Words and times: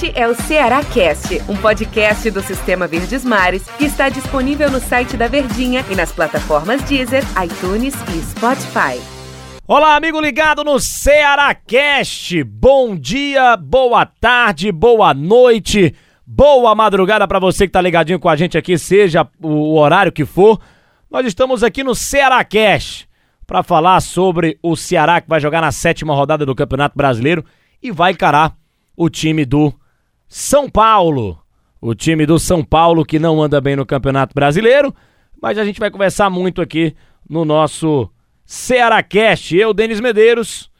Este 0.00 0.12
é 0.14 0.28
o 0.28 0.34
Ceará 0.42 0.84
Cast, 0.84 1.42
um 1.48 1.56
podcast 1.56 2.30
do 2.30 2.40
Sistema 2.40 2.86
Verdes 2.86 3.24
Mares 3.24 3.64
que 3.76 3.84
está 3.84 4.08
disponível 4.08 4.70
no 4.70 4.78
site 4.78 5.16
da 5.16 5.26
Verdinha 5.26 5.84
e 5.90 5.96
nas 5.96 6.12
plataformas 6.12 6.80
Deezer, 6.84 7.24
iTunes 7.44 7.96
e 8.14 8.22
Spotify. 8.22 9.02
Olá, 9.66 9.96
amigo 9.96 10.20
ligado 10.20 10.62
no 10.62 10.78
Ceará 10.78 11.52
Cast. 11.52 12.44
Bom 12.44 12.94
dia, 12.94 13.56
boa 13.56 14.06
tarde, 14.06 14.70
boa 14.70 15.12
noite, 15.12 15.92
boa 16.24 16.76
madrugada 16.76 17.26
para 17.26 17.40
você 17.40 17.66
que 17.66 17.72
tá 17.72 17.80
ligadinho 17.80 18.20
com 18.20 18.28
a 18.28 18.36
gente 18.36 18.56
aqui, 18.56 18.78
seja 18.78 19.28
o 19.42 19.76
horário 19.76 20.12
que 20.12 20.24
for. 20.24 20.60
Nós 21.10 21.26
estamos 21.26 21.64
aqui 21.64 21.82
no 21.82 21.96
Ceará 21.96 22.44
Cast 22.44 23.08
para 23.44 23.64
falar 23.64 24.00
sobre 24.00 24.60
o 24.62 24.76
Ceará 24.76 25.20
que 25.20 25.28
vai 25.28 25.40
jogar 25.40 25.60
na 25.60 25.72
sétima 25.72 26.14
rodada 26.14 26.46
do 26.46 26.54
Campeonato 26.54 26.96
Brasileiro 26.96 27.44
e 27.82 27.90
vai 27.90 28.12
encarar 28.12 28.56
o 28.96 29.10
time 29.10 29.44
do 29.44 29.74
São 30.28 30.68
Paulo. 30.68 31.38
O 31.80 31.94
time 31.94 32.26
do 32.26 32.38
São 32.38 32.62
Paulo 32.62 33.04
que 33.04 33.18
não 33.18 33.42
anda 33.42 33.60
bem 33.60 33.76
no 33.76 33.86
Campeonato 33.86 34.34
Brasileiro, 34.34 34.94
mas 35.40 35.56
a 35.56 35.64
gente 35.64 35.80
vai 35.80 35.90
conversar 35.90 36.28
muito 36.28 36.60
aqui 36.60 36.94
no 37.28 37.44
nosso 37.44 38.10
Cearacast. 38.44 39.56
Eu, 39.56 39.72
Denis 39.72 40.00
Medeiros, 40.00 40.70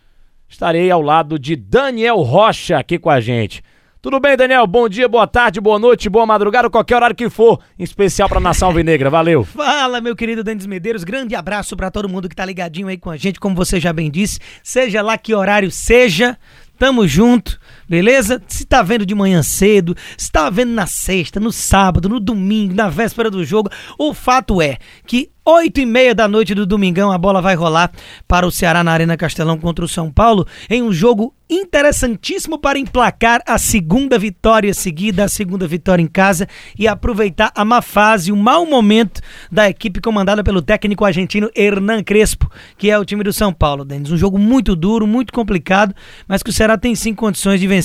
estarei 0.49 0.91
ao 0.91 1.01
lado 1.01 1.39
de 1.39 1.57
Daniel 1.57 2.19
Rocha 2.19 2.79
aqui 2.79 2.99
com 2.99 3.09
a 3.09 3.21
gente. 3.21 3.63
Tudo 4.03 4.21
bem, 4.21 4.37
Daniel? 4.37 4.67
Bom 4.67 4.89
dia, 4.89 5.09
boa 5.09 5.27
tarde, 5.27 5.61
boa 5.61 5.79
noite, 5.79 6.09
boa 6.09 6.27
madrugada, 6.27 6.71
qualquer 6.71 6.97
horário 6.97 7.17
que 7.17 7.29
for, 7.31 7.61
em 7.79 7.83
especial 7.83 8.29
a 8.31 8.41
Nação 8.41 8.69
Alvinegra. 8.69 9.09
Valeu. 9.09 9.43
Fala, 9.45 10.01
meu 10.01 10.15
querido 10.15 10.45
Denis 10.45 10.67
Medeiros. 10.67 11.05
Grande 11.05 11.35
abraço 11.35 11.77
para 11.77 11.91
todo 11.91 12.09
mundo 12.09 12.29
que 12.29 12.37
tá 12.37 12.45
ligadinho 12.45 12.89
aí 12.89 12.99
com 12.99 13.11
a 13.11 13.17
gente, 13.17 13.41
como 13.41 13.57
você 13.57 13.81
já 13.81 13.93
bem 13.93 14.11
disse. 14.11 14.39
Seja 14.63 15.01
lá 15.01 15.17
que 15.17 15.35
horário 15.35 15.71
seja, 15.71 16.39
tamo 16.79 17.09
junto. 17.09 17.59
Beleza? 17.89 18.43
Se 18.47 18.67
tá 18.67 18.83
vendo 18.83 19.07
de 19.07 19.15
manhã 19.15 19.43
cedo, 19.43 19.97
se 20.17 20.31
tá 20.31 20.51
vendo 20.51 20.73
na 20.73 20.87
sexta, 20.87 21.41
no 21.41 21.51
sábado, 21.51 22.09
no 22.09 22.21
domingo, 22.21 22.75
na 22.75 22.89
véspera 22.89 23.31
do 23.31 23.45
jogo, 23.45 23.71
o 23.99 24.13
fato 24.13 24.61
é 24.61 24.77
que 25.07 25.31
oito 25.49 25.81
e 25.81 25.87
meia 25.87 26.15
da 26.15 26.29
noite 26.29 26.55
do 26.55 26.67
domingão 26.67 27.11
a 27.11 27.17
bola 27.17 27.41
vai 27.41 27.55
rolar 27.55 27.91
para 28.27 28.47
o 28.47 28.51
Ceará 28.51 28.85
na 28.85 28.93
Arena 28.93 29.17
Castelão 29.17 29.57
contra 29.57 29.83
o 29.83 29.89
São 29.89 30.11
Paulo 30.11 30.47
em 30.69 30.83
um 30.83 30.93
jogo 30.93 31.35
interessantíssimo 31.51 32.59
para 32.59 32.79
emplacar 32.79 33.43
a 33.47 33.57
segunda 33.57 34.19
vitória 34.19 34.75
seguida, 34.75 35.25
a 35.25 35.29
segunda 35.29 35.67
vitória 35.67 36.03
em 36.03 36.07
casa 36.07 36.47
e 36.79 36.87
aproveitar 36.87 37.51
a 37.55 37.65
má 37.65 37.81
fase, 37.81 38.31
o 38.31 38.37
mau 38.37 38.67
momento 38.67 39.23
da 39.51 39.71
equipe 39.71 40.03
comandada 40.03 40.45
pelo 40.45 40.61
técnico 40.61 41.07
argentino 41.07 41.51
Hernan 41.57 42.03
Crespo, 42.03 42.51
que 42.77 42.91
é 42.91 42.99
o 42.99 43.05
time 43.05 43.25
do 43.25 43.33
São 43.33 43.51
Paulo, 43.51 43.85
Denis. 43.85 44.13
Um 44.13 44.19
jogo 44.19 44.39
muito 44.39 44.77
duro, 44.77 45.07
muito 45.07 45.33
complicado, 45.33 45.95
mas 46.27 46.43
que 46.43 46.51
o 46.51 46.53
Ceará 46.53 46.77
tem 46.77 46.95
sim 46.95 47.15
condições 47.15 47.59
de 47.59 47.67
vencer, 47.67 47.78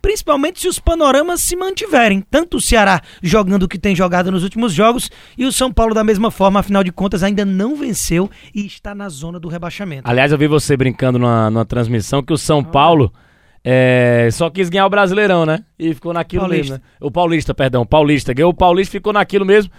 principalmente 0.00 0.60
se 0.60 0.68
os 0.68 0.78
panoramas 0.78 1.40
se 1.40 1.56
mantiverem. 1.56 2.20
Tanto 2.30 2.56
o 2.56 2.60
Ceará 2.60 3.00
jogando 3.22 3.64
o 3.64 3.68
que 3.68 3.78
tem 3.78 3.94
jogado 3.94 4.30
nos 4.30 4.42
últimos 4.42 4.72
jogos 4.72 5.10
e 5.36 5.44
o 5.44 5.52
São 5.52 5.72
Paulo 5.72 5.94
da 5.94 6.04
mesma 6.04 6.30
forma, 6.30 6.60
afinal 6.60 6.82
de 6.84 6.92
contas, 6.92 7.22
ainda 7.22 7.44
não 7.44 7.76
venceu 7.76 8.30
e 8.54 8.66
está 8.66 8.94
na 8.94 9.08
zona 9.08 9.38
do 9.40 9.48
rebaixamento. 9.48 10.08
Aliás, 10.08 10.32
eu 10.32 10.38
vi 10.38 10.46
você 10.46 10.76
brincando 10.76 11.18
numa, 11.18 11.50
numa 11.50 11.64
transmissão 11.64 12.22
que 12.22 12.32
o 12.32 12.38
São 12.38 12.62
Paulo 12.62 13.12
é, 13.68 14.28
só 14.30 14.48
quis 14.48 14.68
ganhar 14.68 14.86
o 14.86 14.90
Brasileirão, 14.90 15.44
né? 15.44 15.64
E 15.76 15.92
ficou 15.92 16.12
naquilo 16.12 16.42
Paulista. 16.42 16.74
mesmo. 16.74 16.84
Né? 16.84 16.90
O 17.00 17.10
Paulista, 17.10 17.52
perdão, 17.52 17.82
o 17.82 17.86
Paulista. 17.86 18.32
Ganhou 18.32 18.52
o 18.52 18.54
Paulista 18.54 18.92
ficou 18.92 19.12
naquilo 19.12 19.44
mesmo. 19.44 19.72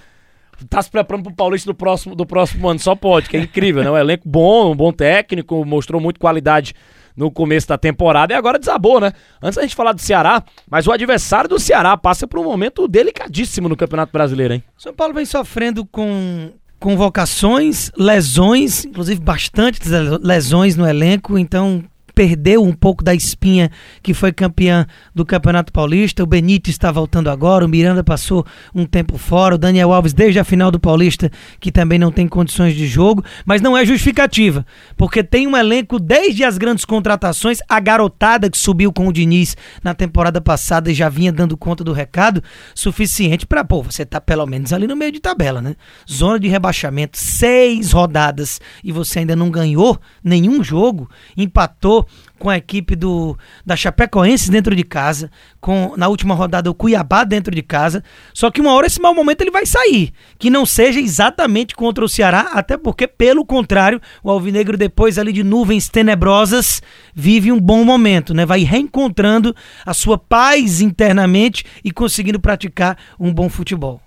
Tá 0.70 0.82
se 0.82 0.92
preparando 0.92 1.24
pro 1.24 1.34
Paulista 1.34 1.72
do 1.72 1.74
próximo, 1.74 2.14
do 2.14 2.26
próximo 2.26 2.68
ano, 2.68 2.80
só 2.80 2.96
pode, 2.96 3.30
que 3.30 3.38
é 3.38 3.40
incrível, 3.40 3.84
né? 3.84 3.92
Um 3.92 3.98
elenco 3.98 4.28
bom, 4.28 4.72
um 4.72 4.76
bom 4.76 4.92
técnico, 4.92 5.64
mostrou 5.64 6.02
muito 6.02 6.20
qualidade 6.20 6.74
no 7.18 7.32
começo 7.32 7.68
da 7.68 7.78
temporada 7.78 8.32
e 8.32 8.36
agora 8.36 8.60
desabou, 8.60 9.02
né? 9.02 9.12
Antes 9.42 9.56
da 9.56 9.64
gente 9.64 9.76
falar 9.76 9.92
do 9.92 10.02
Ceará, 10.02 10.44
mas 10.70 10.86
o 10.86 10.92
adversário 10.92 11.50
do 11.50 11.60
Ceará 11.60 11.98
passa 11.98 12.28
por 12.28 12.40
um 12.40 12.44
momento 12.44 12.88
delicadíssimo 12.88 13.68
no 13.68 13.76
Campeonato 13.76 14.14
Brasileiro, 14.14 14.54
hein? 14.54 14.64
São 14.78 14.94
Paulo 14.94 15.16
vem 15.16 15.26
sofrendo 15.26 15.84
com 15.84 16.52
convocações, 16.80 17.92
lesões, 17.98 18.86
inclusive 18.86 19.20
bastantes 19.20 19.90
lesões 20.22 20.76
no 20.76 20.88
elenco, 20.88 21.40
então 21.40 21.84
perdeu 22.18 22.64
um 22.64 22.74
pouco 22.74 23.04
da 23.04 23.14
espinha 23.14 23.70
que 24.02 24.12
foi 24.12 24.34
campeã 24.34 24.88
do 25.14 25.24
Campeonato 25.24 25.72
Paulista. 25.72 26.24
O 26.24 26.26
Benítez 26.26 26.74
está 26.74 26.92
voltando 26.92 27.30
agora, 27.30 27.64
o 27.64 27.70
Miranda 27.70 28.04
passou 28.04 28.44
um 28.74 28.88
tempo 28.88 29.20
fora, 29.20 29.54
o 29.54 29.58
Daniel 29.58 29.94
Alves 29.94 30.14
desde 30.14 30.40
a 30.40 30.44
final 30.44 30.72
do 30.72 30.80
Paulista, 30.80 31.30
que 31.60 31.72
também 31.72 32.00
não 32.00 32.12
tem 32.12 32.28
condições 32.28 32.74
de 32.74 32.88
jogo, 32.88 33.24
mas 33.46 33.62
não 33.62 33.78
é 33.78 33.86
justificativa, 33.86 34.66
porque 34.96 35.24
tem 35.24 35.46
um 35.46 35.56
elenco 35.56 36.00
desde 36.00 36.44
as 36.44 36.58
grandes 36.58 36.86
contratações, 36.86 37.60
a 37.70 37.80
garotada 37.80 38.50
que 38.50 38.58
subiu 38.58 38.92
com 38.92 39.08
o 39.08 39.14
Diniz 39.14 39.56
na 39.84 39.94
temporada 39.94 40.42
passada 40.42 40.90
e 40.90 40.96
já 40.96 41.10
vinha 41.10 41.32
dando 41.32 41.56
conta 41.56 41.84
do 41.84 41.94
recado, 41.94 42.42
suficiente 42.74 43.46
para, 43.46 43.64
pô, 43.64 43.84
você 43.84 44.04
tá 44.04 44.20
pelo 44.20 44.48
menos 44.48 44.74
ali 44.74 44.88
no 44.88 44.96
meio 44.96 45.12
de 45.12 45.20
tabela, 45.20 45.62
né? 45.62 45.76
Zona 46.12 46.40
de 46.40 46.48
rebaixamento, 46.48 47.16
seis 47.16 47.92
rodadas 47.92 48.60
e 48.84 48.92
você 48.92 49.20
ainda 49.20 49.36
não 49.36 49.52
ganhou 49.52 50.00
nenhum 50.24 50.64
jogo, 50.64 51.08
empatou 51.38 52.07
com 52.38 52.50
a 52.50 52.58
equipe 52.58 52.96
do 52.96 53.38
da 53.66 53.76
Chapecoense 53.76 54.50
dentro 54.52 54.76
de 54.76 54.84
casa, 54.84 55.30
com 55.60 55.94
na 55.98 56.08
última 56.08 56.34
rodada 56.36 56.70
o 56.70 56.74
Cuiabá 56.74 57.24
dentro 57.24 57.54
de 57.54 57.62
casa. 57.62 58.04
Só 58.34 58.50
que 58.52 58.62
uma 58.62 58.74
hora 58.74 58.88
esse 58.88 59.02
mau 59.02 59.14
momento 59.14 59.42
ele 59.42 59.52
vai 59.52 59.66
sair, 59.66 60.12
que 60.38 60.50
não 60.50 60.66
seja 60.66 61.00
exatamente 61.00 61.76
contra 61.76 62.04
o 62.04 62.10
Ceará, 62.10 62.52
até 62.54 62.78
porque 62.78 63.08
pelo 63.08 63.46
contrário, 63.46 64.02
o 64.24 64.30
Alvinegro 64.30 64.78
depois 64.78 65.18
ali 65.18 65.34
de 65.34 65.44
nuvens 65.44 65.90
tenebrosas 65.90 66.82
vive 67.14 67.52
um 67.52 67.60
bom 67.60 67.84
momento, 67.84 68.34
né? 68.34 68.46
Vai 68.46 68.64
reencontrando 68.64 69.56
a 69.86 69.94
sua 69.94 70.18
paz 70.18 70.82
internamente 70.82 71.64
e 71.84 71.92
conseguindo 71.92 72.40
praticar 72.40 72.98
um 73.20 73.34
bom 73.34 73.50
futebol. 73.50 74.02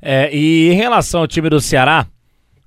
É, 0.00 0.34
e 0.34 0.70
em 0.70 0.74
relação 0.74 1.20
ao 1.20 1.28
time 1.28 1.48
do 1.48 1.60
Ceará, 1.60 2.06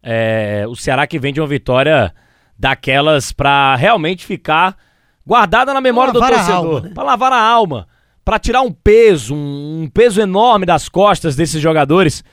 é, 0.02 0.66
o 0.70 0.76
Ceará 0.76 1.06
que 1.06 1.20
vem 1.20 1.34
de 1.34 1.42
uma 1.42 1.48
vitória 1.48 2.14
daquelas 2.58 3.32
pra 3.32 3.76
realmente 3.76 4.26
ficar 4.26 4.78
guardada 5.26 5.74
na 5.74 5.82
memória 5.82 6.14
do 6.14 6.20
torcedor. 6.20 6.84
né? 6.84 6.92
Pra 6.94 7.04
lavar 7.04 7.34
a 7.34 7.42
alma. 7.42 7.88
Pra 8.24 8.40
tirar 8.40 8.62
um 8.62 8.72
peso, 8.72 9.36
um, 9.36 9.84
um 9.84 9.90
peso 9.90 10.20
enorme 10.22 10.66
das 10.66 10.90
costas 10.90 11.36
desses 11.36 11.62
jogadores. 11.62 12.24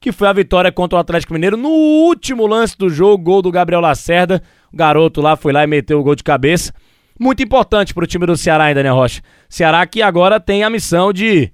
Que 0.00 0.12
foi 0.12 0.28
a 0.28 0.32
vitória 0.32 0.70
contra 0.70 0.96
o 0.96 1.00
Atlético 1.00 1.32
Mineiro 1.32 1.56
no 1.56 1.70
último 1.70 2.46
lance 2.46 2.76
do 2.76 2.90
jogo, 2.90 3.22
gol 3.22 3.42
do 3.42 3.50
Gabriel 3.50 3.80
Lacerda. 3.80 4.42
O 4.72 4.76
garoto 4.76 5.20
lá 5.20 5.34
foi 5.36 5.52
lá 5.52 5.64
e 5.64 5.66
meteu 5.66 5.98
o 5.98 6.02
gol 6.02 6.14
de 6.14 6.22
cabeça. 6.22 6.72
Muito 7.18 7.42
importante 7.42 7.94
pro 7.94 8.06
time 8.06 8.26
do 8.26 8.36
Ceará 8.36 8.64
ainda, 8.64 8.82
né, 8.82 8.90
Rocha? 8.90 9.22
Ceará 9.48 9.86
que 9.86 10.02
agora 10.02 10.40
tem 10.40 10.64
a 10.64 10.70
missão 10.70 11.12
de 11.12 11.50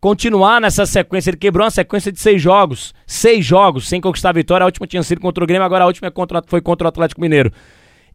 continuar 0.00 0.60
nessa 0.60 0.84
sequência. 0.84 1.30
Ele 1.30 1.36
quebrou 1.38 1.64
uma 1.64 1.70
sequência 1.70 2.12
de 2.12 2.20
seis 2.20 2.42
jogos. 2.42 2.92
Seis 3.06 3.44
jogos 3.44 3.88
sem 3.88 4.00
conquistar 4.00 4.30
a 4.30 4.32
vitória. 4.32 4.64
A 4.64 4.66
última 4.66 4.86
tinha 4.86 5.02
sido 5.02 5.20
contra 5.20 5.42
o 5.42 5.46
Grêmio, 5.46 5.64
agora 5.64 5.84
a 5.84 5.86
última 5.86 6.08
é 6.08 6.42
foi 6.46 6.60
contra 6.60 6.86
o 6.86 6.88
Atlético 6.88 7.20
Mineiro. 7.20 7.50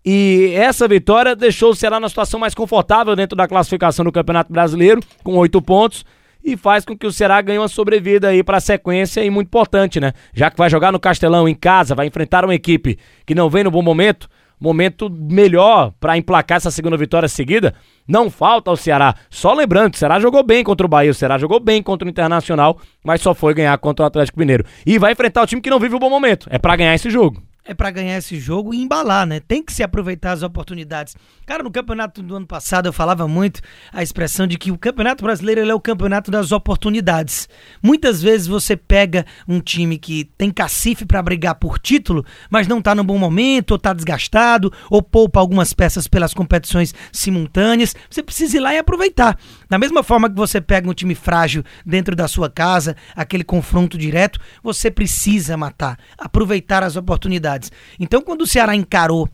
E 0.06 0.54
essa 0.56 0.88
vitória 0.88 1.36
deixou 1.36 1.72
o 1.72 1.76
Ceará 1.76 2.00
na 2.00 2.08
situação 2.08 2.40
mais 2.40 2.54
confortável 2.54 3.16
dentro 3.16 3.36
da 3.36 3.48
classificação 3.48 4.06
do 4.06 4.12
Campeonato 4.12 4.52
Brasileiro, 4.52 5.02
com 5.24 5.36
oito 5.38 5.62
pontos. 5.62 6.06
E 6.44 6.56
faz 6.56 6.86
com 6.86 6.98
que 6.98 7.06
o 7.06 7.12
Ceará 7.12 7.42
ganhe 7.42 7.60
uma 7.60 7.68
sobrevida 7.68 8.30
aí 8.30 8.42
para 8.42 8.58
a 8.58 8.62
sequência 8.62 9.22
e 9.24 9.30
muito 9.30 9.48
importante, 9.48 10.00
né? 10.00 10.14
Já 10.34 10.50
que 10.50 10.58
vai 10.58 10.70
jogar 10.70 10.92
no 10.92 11.00
Castelão 11.00 11.50
em 11.50 11.54
casa, 11.54 11.94
vai 11.94 12.08
enfrentar 12.08 12.46
uma 12.46 12.56
equipe 12.56 12.98
que 13.26 13.36
não 13.36 13.50
vem 13.50 13.66
no 13.66 13.72
bom 13.72 13.82
momento, 13.82 14.30
momento 14.58 15.10
melhor 15.10 15.92
para 16.00 16.18
emplacar 16.18 16.56
essa 16.56 16.72
segunda 16.72 16.96
vitória 16.96 17.28
seguida. 17.28 17.76
Não 18.08 18.30
falta 18.30 18.72
ao 18.72 18.78
Ceará. 18.78 19.16
Só 19.30 19.54
lembrando, 19.54 19.94
o 19.94 19.98
Ceará 19.98 20.18
jogou 20.18 20.42
bem 20.42 20.64
contra 20.64 20.86
o 20.86 20.90
Bahia, 20.90 21.12
o 21.12 21.14
Ceará 21.14 21.38
jogou 21.38 21.60
bem 21.60 21.84
contra 21.84 22.08
o 22.08 22.10
Internacional, 22.10 22.80
mas 23.04 23.22
só 23.22 23.34
foi 23.34 23.54
ganhar 23.54 23.78
contra 23.78 24.04
o 24.04 24.08
Atlético 24.08 24.40
Mineiro. 24.40 24.64
E 24.86 24.98
vai 24.98 25.12
enfrentar 25.12 25.44
o 25.44 25.46
time 25.46 25.62
que 25.62 25.70
não 25.70 25.80
vive 25.80 25.96
o 25.96 26.00
bom 26.00 26.10
momento. 26.10 26.48
É 26.50 26.58
para 26.58 26.78
ganhar 26.78 26.96
esse 26.96 27.10
jogo. 27.10 27.49
É 27.70 27.74
para 27.76 27.92
ganhar 27.92 28.18
esse 28.18 28.40
jogo 28.40 28.74
e 28.74 28.82
embalar, 28.82 29.28
né? 29.28 29.40
Tem 29.40 29.62
que 29.62 29.72
se 29.72 29.84
aproveitar 29.84 30.32
as 30.32 30.42
oportunidades. 30.42 31.16
Cara, 31.46 31.62
no 31.62 31.70
campeonato 31.70 32.24
do 32.24 32.36
ano 32.36 32.48
passado 32.48 32.88
eu 32.88 32.94
falava 32.94 33.28
muito 33.28 33.62
a 33.94 34.02
expressão 34.02 34.48
de 34.48 34.58
que 34.58 34.72
o 34.72 34.78
Campeonato 34.78 35.24
Brasileiro 35.24 35.62
é 35.62 35.76
o 35.76 35.80
campeonato 35.80 36.32
das 36.32 36.52
oportunidades. 36.52 37.48
Muitas 37.80 38.24
vezes 38.24 38.48
você 38.48 38.76
pega 38.76 39.24
um 39.48 39.60
time 39.60 40.00
que 40.00 40.24
tem 40.36 40.50
cacife 40.50 41.06
para 41.06 41.22
brigar 41.22 41.54
por 41.56 41.78
título, 41.78 42.26
mas 42.50 42.68
não 42.68 42.82
tá 42.82 42.96
no 42.96 43.04
bom 43.04 43.20
momento, 43.20 43.72
ou 43.72 43.78
tá 43.78 43.94
desgastado, 43.94 44.74
ou 44.90 45.04
poupa 45.04 45.40
algumas 45.40 45.72
peças 45.72 46.08
pelas 46.08 46.34
competições 46.34 46.92
simultâneas. 47.12 47.96
Você 48.10 48.24
precisa 48.24 48.58
ir 48.58 48.62
lá 48.62 48.74
e 48.74 48.80
aproveitar. 48.80 49.38
Da 49.70 49.78
mesma 49.78 50.02
forma 50.02 50.28
que 50.28 50.36
você 50.36 50.60
pega 50.60 50.90
um 50.90 50.94
time 50.94 51.14
frágil 51.14 51.64
dentro 51.86 52.16
da 52.16 52.28
sua 52.28 52.50
casa, 52.50 52.96
aquele 53.16 53.44
confronto 53.44 53.96
direto, 53.96 54.40
você 54.64 54.90
precisa 54.90 55.56
matar, 55.56 56.00
aproveitar 56.18 56.82
as 56.82 56.96
oportunidades. 56.96 57.59
Então, 58.00 58.22
quando 58.22 58.42
o 58.42 58.48
Ceará 58.48 58.76
encarou 58.76 59.30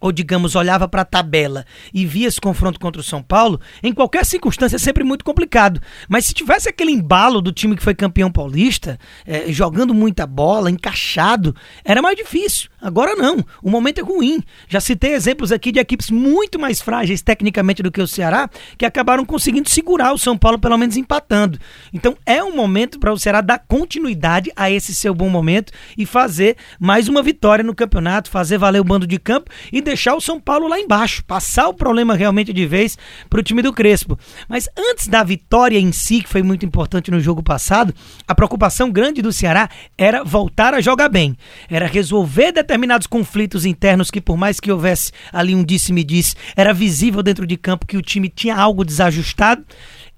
ou 0.00 0.10
digamos, 0.10 0.54
olhava 0.54 0.88
para 0.88 1.02
a 1.02 1.04
tabela 1.04 1.66
e 1.92 2.06
via 2.06 2.26
esse 2.26 2.40
confronto 2.40 2.80
contra 2.80 3.00
o 3.00 3.04
São 3.04 3.22
Paulo, 3.22 3.60
em 3.82 3.92
qualquer 3.92 4.24
circunstância 4.24 4.76
é 4.76 4.78
sempre 4.78 5.04
muito 5.04 5.24
complicado. 5.24 5.80
Mas 6.08 6.24
se 6.24 6.32
tivesse 6.32 6.68
aquele 6.68 6.90
embalo 6.90 7.42
do 7.42 7.52
time 7.52 7.76
que 7.76 7.82
foi 7.82 7.94
campeão 7.94 8.32
paulista, 8.32 8.98
eh, 9.26 9.52
jogando 9.52 9.92
muita 9.92 10.26
bola, 10.26 10.70
encaixado, 10.70 11.54
era 11.84 12.00
mais 12.00 12.16
difícil. 12.16 12.69
Agora 12.80 13.14
não, 13.14 13.44
o 13.62 13.68
momento 13.68 14.00
é 14.00 14.02
ruim. 14.02 14.42
Já 14.66 14.80
citei 14.80 15.12
exemplos 15.12 15.52
aqui 15.52 15.70
de 15.70 15.78
equipes 15.78 16.10
muito 16.10 16.58
mais 16.58 16.80
frágeis 16.80 17.20
tecnicamente 17.20 17.82
do 17.82 17.90
que 17.92 18.00
o 18.00 18.06
Ceará, 18.06 18.48
que 18.78 18.86
acabaram 18.86 19.24
conseguindo 19.24 19.68
segurar 19.68 20.12
o 20.12 20.18
São 20.18 20.36
Paulo, 20.36 20.58
pelo 20.58 20.78
menos 20.78 20.96
empatando. 20.96 21.58
Então 21.92 22.16
é 22.24 22.42
um 22.42 22.56
momento 22.56 22.98
para 22.98 23.12
o 23.12 23.18
Ceará 23.18 23.42
dar 23.42 23.58
continuidade 23.58 24.50
a 24.56 24.70
esse 24.70 24.94
seu 24.94 25.14
bom 25.14 25.28
momento 25.28 25.72
e 25.96 26.06
fazer 26.06 26.56
mais 26.78 27.06
uma 27.06 27.22
vitória 27.22 27.62
no 27.62 27.74
campeonato, 27.74 28.30
fazer 28.30 28.56
valer 28.56 28.80
o 28.80 28.84
bando 28.84 29.06
de 29.06 29.18
campo 29.18 29.50
e 29.70 29.82
deixar 29.82 30.14
o 30.14 30.20
São 30.20 30.40
Paulo 30.40 30.66
lá 30.66 30.80
embaixo, 30.80 31.22
passar 31.24 31.68
o 31.68 31.74
problema 31.74 32.14
realmente 32.14 32.52
de 32.52 32.66
vez 32.66 32.96
para 33.28 33.40
o 33.40 33.42
time 33.42 33.60
do 33.60 33.74
Crespo. 33.74 34.18
Mas 34.48 34.68
antes 34.76 35.06
da 35.06 35.22
vitória 35.22 35.78
em 35.78 35.92
si, 35.92 36.22
que 36.22 36.28
foi 36.28 36.42
muito 36.42 36.64
importante 36.64 37.10
no 37.10 37.20
jogo 37.20 37.42
passado, 37.42 37.94
a 38.26 38.34
preocupação 38.34 38.90
grande 38.90 39.20
do 39.20 39.32
Ceará 39.32 39.68
era 39.98 40.24
voltar 40.24 40.72
a 40.72 40.80
jogar 40.80 41.10
bem, 41.10 41.36
era 41.68 41.86
resolver 41.86 42.52
determinados 42.52 42.69
conflitos 43.06 43.64
internos 43.64 44.10
que, 44.10 44.20
por 44.20 44.36
mais 44.36 44.60
que 44.60 44.70
houvesse 44.70 45.12
ali 45.32 45.54
um 45.54 45.64
disse-me-disse, 45.64 46.34
era 46.56 46.72
visível 46.72 47.22
dentro 47.22 47.46
de 47.46 47.56
campo 47.56 47.86
que 47.86 47.96
o 47.96 48.02
time 48.02 48.28
tinha 48.28 48.56
algo 48.56 48.84
desajustado. 48.84 49.64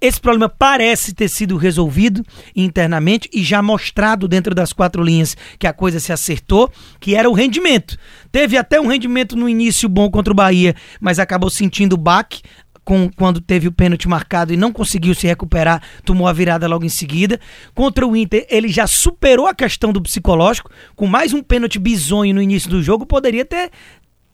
Esse 0.00 0.20
problema 0.20 0.49
parece 0.49 1.14
ter 1.14 1.28
sido 1.28 1.56
resolvido 1.56 2.25
internamente 2.56 3.31
e 3.32 3.40
já 3.44 3.62
mostrado 3.62 4.26
dentro 4.26 4.52
das 4.52 4.72
quatro 4.72 5.00
linhas 5.00 5.37
que 5.60 5.66
a 5.66 5.72
coisa 5.72 6.00
se 6.00 6.12
acertou, 6.12 6.72
que 6.99 7.14
era 7.14 7.31
o 7.31 7.32
rendimento. 7.32 7.96
Teve 8.32 8.56
até 8.56 8.81
um 8.81 8.88
rendimento 8.88 9.37
no 9.37 9.49
início 9.49 9.88
bom 9.88 10.10
contra 10.10 10.32
o 10.32 10.37
Bahia, 10.37 10.75
mas 11.00 11.20
acabou 11.20 11.49
sentindo 11.49 11.93
o 11.93 11.96
baque 11.99 12.43
com, 12.84 13.11
quando 13.11 13.40
teve 13.40 13.69
o 13.69 13.73
pênalti 13.73 14.08
marcado 14.08 14.52
e 14.52 14.56
não 14.56 14.73
conseguiu 14.73 15.14
se 15.14 15.26
recuperar, 15.26 15.82
tomou 16.05 16.26
a 16.26 16.32
virada 16.32 16.67
logo 16.67 16.84
em 16.84 16.88
seguida. 16.88 17.40
Contra 17.75 18.06
o 18.06 18.17
Inter, 18.17 18.46
ele 18.50 18.69
já 18.69 18.87
superou 18.87 19.46
a 19.46 19.55
questão 19.55 19.93
do 19.93 20.02
psicológico, 20.02 20.70
com 20.96 21.06
mais 21.06 21.32
um 21.32 21.43
pênalti 21.43 21.79
bizonho 21.79 22.34
no 22.34 22.43
início 22.43 22.70
do 22.70 22.82
jogo, 22.82 23.06
poderia 23.06 23.44
ter 23.44 23.70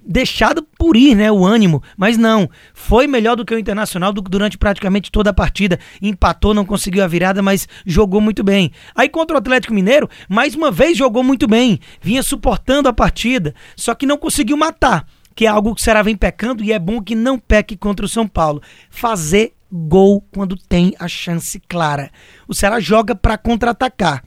deixado 0.08 0.66
por 0.78 0.96
ir, 0.96 1.14
né, 1.14 1.30
o 1.30 1.44
ânimo, 1.44 1.82
mas 1.94 2.16
não, 2.16 2.48
foi 2.72 3.06
melhor 3.06 3.36
do 3.36 3.44
que 3.44 3.54
o 3.54 3.58
Internacional 3.58 4.10
durante 4.12 4.56
praticamente 4.56 5.12
toda 5.12 5.28
a 5.30 5.34
partida, 5.34 5.78
empatou, 6.00 6.54
não 6.54 6.64
conseguiu 6.64 7.04
a 7.04 7.06
virada, 7.06 7.42
mas 7.42 7.68
jogou 7.84 8.20
muito 8.20 8.42
bem. 8.42 8.72
Aí 8.94 9.08
contra 9.08 9.36
o 9.36 9.38
Atlético 9.38 9.74
Mineiro, 9.74 10.08
mais 10.26 10.54
uma 10.54 10.70
vez 10.70 10.96
jogou 10.96 11.22
muito 11.22 11.46
bem, 11.46 11.78
vinha 12.00 12.22
suportando 12.22 12.88
a 12.88 12.92
partida, 12.92 13.54
só 13.76 13.94
que 13.94 14.06
não 14.06 14.16
conseguiu 14.16 14.56
matar 14.56 15.06
que 15.38 15.46
é 15.46 15.48
algo 15.48 15.72
que 15.72 15.80
o 15.80 15.84
Ceará 15.84 16.02
vem 16.02 16.16
pecando 16.16 16.64
e 16.64 16.72
é 16.72 16.80
bom 16.80 17.00
que 17.00 17.14
não 17.14 17.38
peque 17.38 17.76
contra 17.76 18.04
o 18.04 18.08
São 18.08 18.26
Paulo. 18.26 18.60
Fazer 18.90 19.52
gol 19.70 20.20
quando 20.32 20.56
tem 20.56 20.96
a 20.98 21.06
chance 21.06 21.60
clara. 21.68 22.10
O 22.48 22.54
Ceará 22.54 22.80
joga 22.80 23.14
para 23.14 23.38
contra-atacar. 23.38 24.24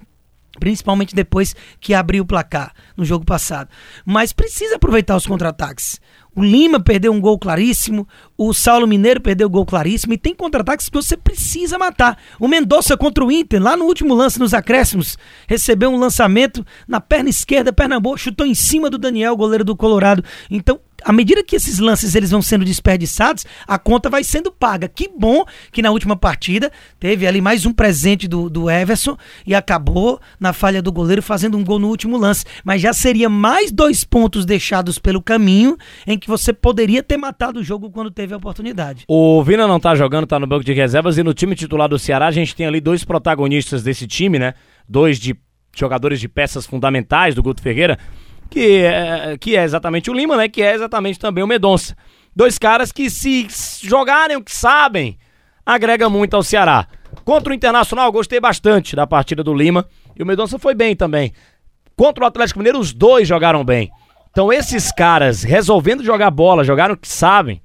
Principalmente 0.58 1.14
depois 1.14 1.54
que 1.82 1.94
abriu 1.94 2.24
o 2.24 2.26
placar 2.26 2.72
no 2.96 3.04
jogo 3.04 3.26
passado. 3.26 3.70
Mas 4.06 4.32
precisa 4.32 4.78
aproveitar 4.78 5.18
os 5.18 5.28
contra-ataques. 5.28 6.00
O 6.34 6.42
Lima 6.42 6.80
perdeu 6.80 7.12
um 7.12 7.20
gol 7.20 7.38
claríssimo, 7.38 8.08
o 8.38 8.54
Saulo 8.54 8.88
Mineiro 8.88 9.20
perdeu 9.20 9.50
um 9.50 9.52
gol 9.52 9.66
claríssimo 9.66 10.14
e 10.14 10.18
tem 10.18 10.34
contra-ataques 10.34 10.88
que 10.88 10.96
você 10.96 11.18
precisa 11.18 11.78
matar. 11.78 12.18
O 12.40 12.48
Mendonça 12.48 12.96
contra 12.96 13.26
o 13.26 13.30
Inter, 13.30 13.62
lá 13.62 13.76
no 13.76 13.84
último 13.84 14.14
lance 14.14 14.40
nos 14.40 14.54
acréscimos, 14.54 15.18
recebeu 15.46 15.90
um 15.90 16.00
lançamento 16.00 16.66
na 16.88 17.02
perna 17.02 17.30
esquerda, 17.30 17.74
perna 17.74 18.00
boa, 18.00 18.18
chutou 18.18 18.48
em 18.48 18.56
cima 18.56 18.90
do 18.90 18.98
Daniel, 18.98 19.36
goleiro 19.36 19.66
do 19.66 19.76
Colorado. 19.76 20.24
Então, 20.50 20.80
à 21.04 21.12
medida 21.12 21.44
que 21.44 21.56
esses 21.56 21.80
lances 21.80 22.16
eles 22.16 22.32
vão 22.32 22.42
sendo 22.42 22.66
desperdiçados, 22.66 23.46
a 23.68 23.78
conta 23.78 24.10
vai 24.10 24.24
sendo 24.24 24.52
paga. 24.52 24.88
Que 24.88 25.10
bom 25.10 25.44
que 25.72 25.82
na 25.82 25.92
última 25.92 26.16
partida 26.16 26.72
teve 27.00 27.28
ali 27.28 27.42
mais 27.42 27.66
um 27.66 27.74
presente 27.74 28.28
do, 28.28 28.50
do 28.50 28.70
Everson 28.70 29.18
e 29.46 29.56
acabou 29.56 30.20
na 30.40 30.54
falha 30.54 30.82
do 30.82 30.92
goleiro 30.92 31.22
fazendo 31.22 31.58
um 31.58 31.64
gol 31.64 31.80
no 31.80 31.88
último 31.88 32.18
lance. 32.18 32.46
Mas 32.64 32.82
já 32.82 32.94
seria 32.94 33.30
mais 33.30 33.72
dois 33.72 34.04
pontos 34.04 34.46
deixados 34.46 34.98
pelo 34.98 35.22
caminho 35.22 35.78
em 36.06 36.18
que 36.18 36.28
você 36.28 36.54
poderia 36.54 37.04
ter 37.04 37.18
matado 37.18 37.60
o 37.60 37.64
jogo 37.64 37.90
quando 37.90 38.12
teve 38.12 38.34
a 38.34 38.38
oportunidade. 38.38 39.06
O 39.08 39.44
Vina 39.44 39.68
não 39.68 39.80
tá 39.80 39.96
jogando, 39.96 40.28
tá 40.28 40.40
no 40.40 40.48
banco 40.48 40.64
de 40.64 40.74
reservas 40.74 41.18
e 41.18 41.24
no 41.24 41.34
time 41.34 41.56
titular 41.56 41.90
do 41.90 42.00
Ceará 42.00 42.28
a 42.28 42.32
gente 42.32 42.56
tem 42.56 42.66
ali 42.66 42.80
dois 42.80 43.04
protagonistas 43.04 43.84
desse 43.84 44.08
time, 44.08 44.38
né? 44.38 44.54
Dois 44.88 45.20
de 45.20 45.36
jogadores 45.76 46.20
de 46.20 46.28
peças 46.28 46.66
fundamentais 46.66 47.34
do 47.34 47.42
Guto 47.42 47.62
Ferreira 47.62 47.98
que 48.52 48.84
é, 48.84 49.38
que 49.40 49.56
é 49.56 49.64
exatamente 49.64 50.12
o 50.12 50.14
Lima, 50.14 50.36
né? 50.36 50.50
Que 50.50 50.62
é 50.62 50.74
exatamente 50.74 51.18
também 51.18 51.42
o 51.42 51.48
Medonça. 51.48 51.96
Dois 52.36 52.60
caras 52.60 52.92
que, 52.92 53.10
se 53.10 53.48
jogarem 53.82 54.36
o 54.36 54.44
que 54.44 54.54
sabem, 54.54 55.18
agrega 55.66 56.10
muito 56.10 56.36
ao 56.36 56.44
Ceará. 56.44 56.86
Contra 57.24 57.52
o 57.52 57.56
Internacional, 57.56 58.12
gostei 58.12 58.42
bastante 58.42 58.96
da 58.96 59.08
partida 59.08 59.42
do 59.42 59.54
Lima. 59.54 59.88
E 60.18 60.22
o 60.22 60.26
Medonça 60.26 60.60
foi 60.60 60.76
bem 60.76 60.96
também. 60.96 61.32
Contra 61.96 62.26
o 62.26 62.28
Atlético 62.28 62.60
Mineiro, 62.60 62.80
os 62.80 62.94
dois 62.94 63.28
jogaram 63.28 63.64
bem. 63.64 63.90
Então, 64.32 64.52
esses 64.52 64.92
caras 64.92 65.44
resolvendo 65.44 66.04
jogar 66.04 66.30
bola, 66.30 66.64
jogaram 66.64 66.94
o 66.94 66.98
que 66.98 67.08
sabem, 67.08 67.62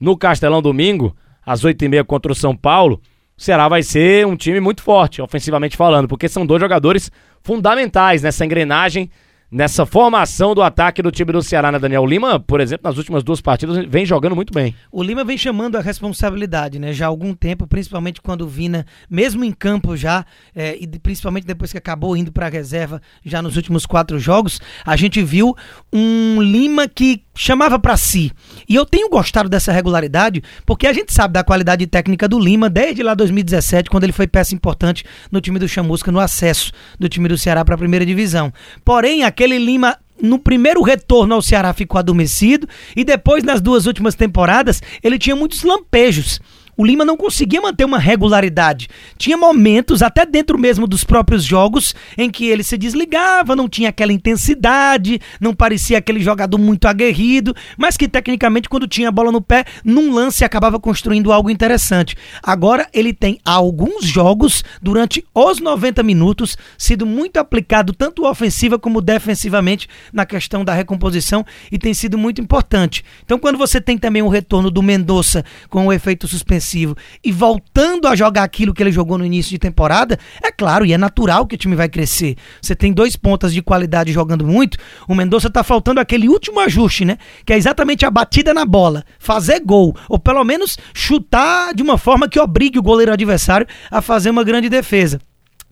no 0.00 0.16
Castelão 0.16 0.60
domingo, 0.60 1.16
às 1.46 1.62
8h30 1.62 2.04
contra 2.04 2.32
o 2.32 2.34
São 2.34 2.56
Paulo, 2.56 3.00
o 3.36 3.42
Ceará 3.42 3.68
vai 3.68 3.82
ser 3.82 4.26
um 4.26 4.36
time 4.36 4.60
muito 4.60 4.82
forte, 4.82 5.22
ofensivamente 5.22 5.76
falando, 5.76 6.08
porque 6.08 6.28
são 6.28 6.46
dois 6.46 6.60
jogadores 6.60 7.10
fundamentais 7.42 8.22
nessa 8.22 8.44
engrenagem 8.44 9.10
nessa 9.54 9.86
formação 9.86 10.52
do 10.52 10.60
ataque 10.60 11.00
do 11.00 11.12
time 11.12 11.30
do 11.30 11.40
Ceará, 11.40 11.70
né, 11.70 11.78
Daniel? 11.78 12.02
O 12.02 12.06
Lima, 12.06 12.40
por 12.40 12.60
exemplo, 12.60 12.90
nas 12.90 12.98
últimas 12.98 13.22
duas 13.22 13.40
partidas, 13.40 13.86
vem 13.86 14.04
jogando 14.04 14.34
muito 14.34 14.52
bem. 14.52 14.74
O 14.90 15.00
Lima 15.00 15.22
vem 15.22 15.38
chamando 15.38 15.76
a 15.76 15.80
responsabilidade, 15.80 16.80
né? 16.80 16.92
Já 16.92 17.06
há 17.06 17.08
algum 17.08 17.32
tempo, 17.32 17.64
principalmente 17.64 18.20
quando 18.20 18.40
o 18.42 18.48
Vina, 18.48 18.84
mesmo 19.08 19.44
em 19.44 19.52
campo 19.52 19.96
já, 19.96 20.26
é, 20.56 20.76
e 20.80 20.88
principalmente 20.98 21.46
depois 21.46 21.70
que 21.70 21.78
acabou 21.78 22.16
indo 22.16 22.32
para 22.32 22.46
a 22.46 22.50
reserva 22.50 23.00
já 23.24 23.40
nos 23.40 23.56
últimos 23.56 23.86
quatro 23.86 24.18
jogos, 24.18 24.60
a 24.84 24.96
gente 24.96 25.22
viu 25.22 25.54
um 25.92 26.42
Lima 26.42 26.88
que 26.88 27.22
chamava 27.34 27.78
para 27.78 27.96
si. 27.96 28.30
E 28.68 28.74
eu 28.74 28.86
tenho 28.86 29.08
gostado 29.08 29.48
dessa 29.48 29.72
regularidade, 29.72 30.42
porque 30.64 30.86
a 30.86 30.92
gente 30.92 31.12
sabe 31.12 31.34
da 31.34 31.44
qualidade 31.44 31.86
técnica 31.86 32.28
do 32.28 32.38
Lima 32.38 32.70
desde 32.70 33.02
lá 33.02 33.14
2017, 33.14 33.90
quando 33.90 34.04
ele 34.04 34.12
foi 34.12 34.26
peça 34.26 34.54
importante 34.54 35.04
no 35.30 35.40
time 35.40 35.58
do 35.58 35.68
Chamusca, 35.68 36.12
no 36.12 36.20
acesso 36.20 36.72
do 36.98 37.08
time 37.08 37.28
do 37.28 37.36
Ceará 37.36 37.64
para 37.64 37.74
a 37.74 37.78
primeira 37.78 38.06
divisão. 38.06 38.52
Porém, 38.84 39.24
aquele 39.24 39.58
Lima 39.58 39.96
no 40.22 40.38
primeiro 40.38 40.80
retorno 40.82 41.34
ao 41.34 41.42
Ceará 41.42 41.72
ficou 41.72 41.98
adormecido 41.98 42.68
e 42.94 43.04
depois 43.04 43.42
nas 43.42 43.60
duas 43.60 43.86
últimas 43.86 44.14
temporadas 44.14 44.80
ele 45.02 45.18
tinha 45.18 45.34
muitos 45.34 45.64
lampejos 45.64 46.40
o 46.76 46.84
Lima 46.84 47.04
não 47.04 47.16
conseguia 47.16 47.60
manter 47.60 47.84
uma 47.84 47.98
regularidade. 47.98 48.88
Tinha 49.16 49.36
momentos, 49.36 50.02
até 50.02 50.26
dentro 50.26 50.58
mesmo 50.58 50.86
dos 50.86 51.04
próprios 51.04 51.44
jogos, 51.44 51.94
em 52.18 52.30
que 52.30 52.46
ele 52.46 52.62
se 52.62 52.76
desligava, 52.76 53.54
não 53.54 53.68
tinha 53.68 53.90
aquela 53.90 54.12
intensidade, 54.12 55.20
não 55.40 55.54
parecia 55.54 55.98
aquele 55.98 56.20
jogador 56.20 56.58
muito 56.58 56.86
aguerrido, 56.86 57.54
mas 57.76 57.96
que 57.96 58.08
tecnicamente, 58.08 58.68
quando 58.68 58.88
tinha 58.88 59.08
a 59.08 59.12
bola 59.12 59.30
no 59.30 59.40
pé, 59.40 59.64
num 59.84 60.12
lance 60.12 60.44
acabava 60.44 60.80
construindo 60.80 61.32
algo 61.32 61.50
interessante. 61.50 62.16
Agora 62.42 62.88
ele 62.92 63.12
tem 63.12 63.38
alguns 63.44 64.04
jogos, 64.04 64.64
durante 64.82 65.24
os 65.34 65.60
90 65.60 66.02
minutos, 66.02 66.56
sido 66.76 67.06
muito 67.06 67.36
aplicado, 67.38 67.92
tanto 67.92 68.26
ofensiva 68.26 68.78
como 68.78 69.00
defensivamente, 69.00 69.88
na 70.12 70.26
questão 70.26 70.64
da 70.64 70.74
recomposição 70.74 71.44
e 71.70 71.78
tem 71.78 71.94
sido 71.94 72.18
muito 72.18 72.40
importante. 72.40 73.04
Então, 73.24 73.38
quando 73.38 73.58
você 73.58 73.80
tem 73.80 73.96
também 73.96 74.22
o 74.22 74.28
retorno 74.28 74.70
do 74.70 74.82
Mendonça 74.82 75.44
com 75.68 75.86
o 75.86 75.92
efeito 75.92 76.26
suspensivo, 76.26 76.63
ofensivo 76.64 76.96
e 77.22 77.30
voltando 77.30 78.08
a 78.08 78.16
jogar 78.16 78.42
aquilo 78.42 78.72
que 78.72 78.82
ele 78.82 78.90
jogou 78.90 79.18
no 79.18 79.26
início 79.26 79.50
de 79.50 79.58
temporada, 79.58 80.18
é 80.42 80.50
claro 80.50 80.86
e 80.86 80.92
é 80.92 80.98
natural 80.98 81.46
que 81.46 81.54
o 81.54 81.58
time 81.58 81.76
vai 81.76 81.88
crescer. 81.88 82.36
Você 82.60 82.74
tem 82.74 82.92
dois 82.92 83.14
pontas 83.14 83.52
de 83.52 83.60
qualidade 83.60 84.12
jogando 84.12 84.46
muito, 84.46 84.78
o 85.06 85.14
Mendonça 85.14 85.50
tá 85.50 85.62
faltando 85.62 86.00
aquele 86.00 86.28
último 86.28 86.60
ajuste, 86.60 87.04
né? 87.04 87.18
Que 87.44 87.52
é 87.52 87.56
exatamente 87.56 88.06
a 88.06 88.10
batida 88.10 88.54
na 88.54 88.64
bola, 88.64 89.04
fazer 89.18 89.60
gol, 89.60 89.94
ou 90.08 90.18
pelo 90.18 90.42
menos 90.42 90.78
chutar 90.94 91.74
de 91.74 91.82
uma 91.82 91.98
forma 91.98 92.28
que 92.28 92.40
obrigue 92.40 92.78
o 92.78 92.82
goleiro 92.82 93.12
adversário 93.12 93.66
a 93.90 94.00
fazer 94.00 94.30
uma 94.30 94.42
grande 94.42 94.68
defesa. 94.68 95.20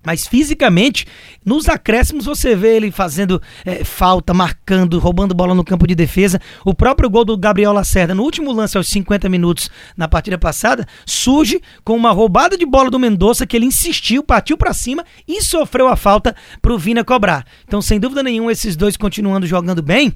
Mas 0.05 0.27
fisicamente, 0.27 1.07
nos 1.45 1.69
acréscimos 1.69 2.25
você 2.25 2.57
vê 2.57 2.77
ele 2.77 2.91
fazendo 2.91 3.41
é, 3.65 3.85
falta, 3.85 4.35
marcando, 4.35 4.99
roubando 4.99 5.35
bola 5.35 5.55
no 5.55 5.65
campo 5.65 5.87
de 5.87 5.95
defesa. 5.95 6.41
O 6.65 6.75
próprio 6.75 7.09
gol 7.09 7.25
do 7.25 7.37
Gabriel 7.37 7.73
Lacerda, 7.73 8.15
no 8.15 8.23
último 8.23 8.53
lance 8.53 8.77
aos 8.77 8.89
50 8.89 9.29
minutos 9.29 9.71
na 9.97 10.09
partida 10.09 10.37
passada, 10.37 10.87
surge 11.07 11.61
com 11.85 11.97
uma 11.97 12.11
roubada 12.11 12.57
de 12.57 12.67
bola 12.67 12.91
do 12.91 12.99
Mendonça 12.99 13.47
que 13.47 13.57
ele 13.57 13.67
insistiu, 13.67 14.23
partiu 14.23 14.57
para 14.57 14.73
cima 14.73 15.05
e 15.27 15.43
sofreu 15.43 15.89
a 15.89 15.97
falta 15.97 16.35
para 16.61 16.73
o 16.73 16.79
Vina 16.79 17.05
cobrar. 17.05 17.47
Então, 17.65 17.81
sem 17.81 18.01
dúvida 18.01 18.23
nenhuma, 18.23 18.53
esses 18.53 18.77
dois 18.77 18.97
continuando 18.97 19.47
jogando 19.47 19.83
bem 19.83 20.13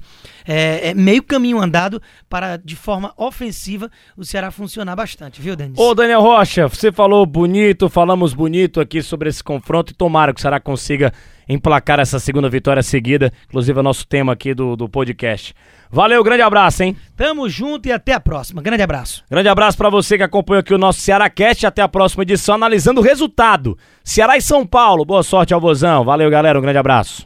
é, 0.47 0.89
é, 0.89 0.93
meio 0.93 1.21
caminho 1.21 1.59
andado 1.59 2.01
para, 2.29 2.55
de 2.57 2.75
forma 2.75 3.13
ofensiva, 3.17 3.91
o 4.15 4.23
Ceará 4.23 4.49
funcionar 4.49 4.95
bastante, 4.95 5.41
viu, 5.41 5.55
Denis? 5.55 5.77
Ô, 5.77 5.93
Daniel 5.93 6.21
Rocha, 6.21 6.67
você 6.67 6.91
falou 6.91 7.25
bonito, 7.25 7.89
falamos 7.89 8.33
bonito 8.33 8.79
aqui 8.79 9.01
sobre 9.01 9.27
esse 9.27 9.43
confronto 9.43 9.91
e 9.91 9.95
tomara 9.95 10.33
que 10.33 10.39
o 10.39 10.41
Ceará 10.41 10.59
consiga 10.59 11.11
emplacar 11.49 11.99
essa 11.99 12.19
segunda 12.19 12.49
vitória 12.49 12.81
seguida, 12.81 13.31
inclusive 13.47 13.77
é 13.77 13.81
o 13.81 13.83
nosso 13.83 14.07
tema 14.07 14.33
aqui 14.33 14.53
do, 14.53 14.75
do 14.75 14.87
podcast. 14.87 15.53
Valeu, 15.89 16.23
grande 16.23 16.41
abraço, 16.41 16.83
hein? 16.83 16.97
Tamo 17.15 17.47
junto 17.47 17.87
e 17.87 17.91
até 17.91 18.13
a 18.13 18.19
próxima. 18.19 18.61
Grande 18.61 18.83
abraço. 18.83 19.23
Grande 19.29 19.47
abraço 19.47 19.77
para 19.77 19.89
você 19.89 20.17
que 20.17 20.23
acompanhou 20.23 20.59
aqui 20.59 20.73
o 20.73 20.77
nosso 20.77 20.99
Ceará 20.99 21.29
Cast. 21.29 21.65
Até 21.65 21.81
a 21.81 21.87
próxima 21.87 22.23
edição, 22.23 22.55
analisando 22.55 22.99
o 22.99 23.03
resultado. 23.03 23.77
Ceará 24.03 24.35
e 24.35 24.41
São 24.41 24.65
Paulo. 24.65 25.05
Boa 25.05 25.23
sorte 25.23 25.53
ao 25.53 25.61
Vozão. 25.61 26.03
Valeu, 26.03 26.29
galera. 26.29 26.59
Um 26.59 26.61
grande 26.61 26.77
abraço. 26.77 27.25